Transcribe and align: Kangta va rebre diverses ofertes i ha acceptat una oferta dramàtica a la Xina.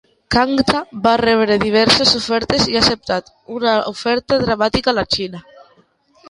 Kangta 0.35 0.79
va 1.01 1.11
rebre 1.21 1.57
diverses 1.63 2.13
ofertes 2.19 2.65
i 2.71 2.79
ha 2.79 2.81
acceptat 2.85 3.29
una 3.59 3.75
oferta 3.93 4.41
dramàtica 4.47 4.93
a 4.95 4.97
la 5.01 5.07
Xina. 5.19 5.45